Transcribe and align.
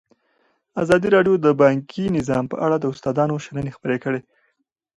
ازادي 0.83 1.07
راډیو 1.15 1.35
د 1.45 1.47
بانکي 1.61 2.05
نظام 2.17 2.45
په 2.51 2.57
اړه 2.65 2.75
د 2.79 2.85
استادانو 2.93 3.41
شننې 3.45 3.71
خپرې 3.77 3.97
کړي. 4.03 4.21